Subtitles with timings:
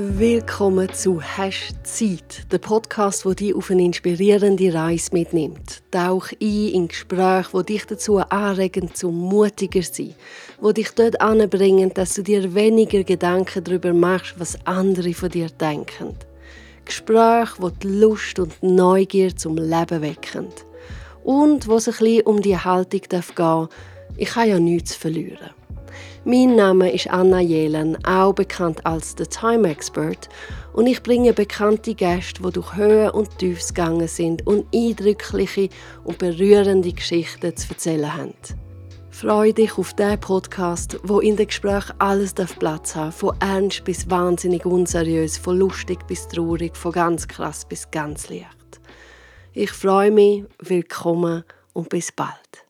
[0.00, 5.82] Willkommen zu Hash Zeit, der Podcast, wo dich auf eine inspirierende Reise mitnimmt.
[5.90, 10.14] Tauch ein in Gespräche, wo dich dazu anregen, zum mutiger zu sein,
[10.60, 15.48] wo dich dort anbringen, dass du dir weniger Gedanken darüber machst, was andere von dir
[15.48, 16.14] denken.
[16.84, 20.46] Gespräche, wo die Lust und die Neugier zum Leben wecken.
[21.24, 23.68] Und wo es ein bisschen um die Haltung gehen darf,
[24.16, 25.57] ich habe ja nichts zu verlieren.
[26.30, 30.28] Mein Name ist Anna Jelen, auch bekannt als The Time Expert,
[30.74, 35.70] und ich bringe bekannte Gäste, die durch Höhen und Tiefs gegangen sind und eindrückliche
[36.04, 38.34] und berührende Geschichten zu erzählen haben.
[39.08, 44.10] Freue dich auf diesen Podcast, wo in den Gesprächen alles Platz haben von ernst bis
[44.10, 48.80] wahnsinnig unseriös, von lustig bis traurig, von ganz krass bis ganz leicht.
[49.54, 52.67] Ich freue mich, willkommen und bis bald.